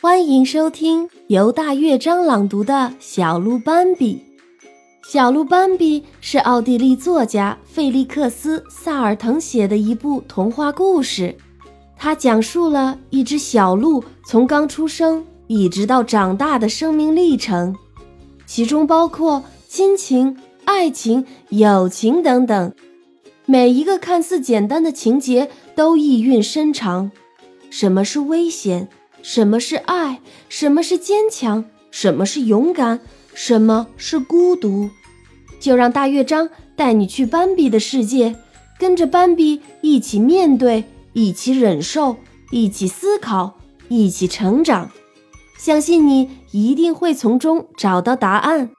[0.00, 4.22] 欢迎收听由大乐章朗读的《小鹿斑比》。
[5.10, 11.34] 小鹿斑比是奥地利作家费利克斯·萨尔滕写的一部童话故事，
[11.96, 17.74] 它讲述了一只小鹿从刚出生一直到长大的生命历程，
[18.46, 22.72] 其中包括亲情、爱情、友情等等。
[23.46, 27.10] 每一个看似简单的情节都意蕴深长。
[27.68, 28.88] 什么是危险？
[29.22, 30.20] 什么是爱？
[30.48, 31.64] 什么是坚强？
[31.90, 33.00] 什么是勇敢？
[33.34, 34.90] 什么是孤独？
[35.60, 38.36] 就让大乐章带你去斑比的世界，
[38.78, 42.16] 跟着斑比一起面对，一起忍受，
[42.50, 44.90] 一起思考，一起成长。
[45.58, 48.70] 相信你一定会从中找到答案。